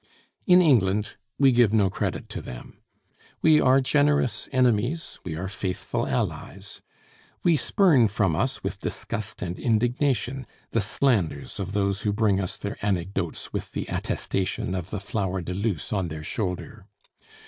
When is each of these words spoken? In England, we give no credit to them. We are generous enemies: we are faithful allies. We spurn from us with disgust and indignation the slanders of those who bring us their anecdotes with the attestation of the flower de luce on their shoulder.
In 0.47 0.63
England, 0.63 1.09
we 1.37 1.51
give 1.51 1.71
no 1.71 1.91
credit 1.91 2.27
to 2.29 2.41
them. 2.41 2.79
We 3.43 3.61
are 3.61 3.81
generous 3.81 4.49
enemies: 4.51 5.19
we 5.23 5.35
are 5.35 5.47
faithful 5.47 6.07
allies. 6.07 6.81
We 7.43 7.55
spurn 7.55 8.07
from 8.07 8.35
us 8.35 8.63
with 8.63 8.79
disgust 8.79 9.43
and 9.43 9.59
indignation 9.59 10.47
the 10.71 10.81
slanders 10.81 11.59
of 11.59 11.73
those 11.73 12.01
who 12.01 12.13
bring 12.13 12.41
us 12.41 12.57
their 12.57 12.83
anecdotes 12.83 13.53
with 13.53 13.73
the 13.73 13.85
attestation 13.91 14.73
of 14.73 14.89
the 14.89 14.99
flower 14.99 15.39
de 15.39 15.53
luce 15.53 15.93
on 15.93 16.07
their 16.07 16.23
shoulder. 16.23 16.87